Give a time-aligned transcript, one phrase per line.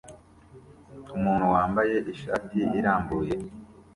[1.17, 3.33] Umuntu wambaye ishati irambuye